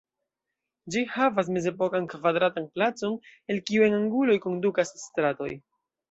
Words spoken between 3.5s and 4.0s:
el kiu en